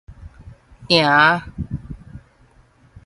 [0.95, 1.07] 埕